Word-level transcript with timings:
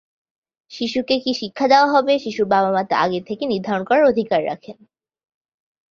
শিশুকে 0.71 1.15
কী 1.19 1.31
শিক্ষা 1.33 1.65
দেওয়া 1.67 1.87
হবে, 1.87 2.13
শিশুর 2.19 2.45
বাবা-মা 2.45 2.83
তা 2.83 2.95
আগে 3.01 3.19
থেকে 3.21 3.43
নির্ধারণ 3.45 3.83
করার 3.83 4.05
অধিকার 4.05 4.45
রাখেন। 4.45 4.77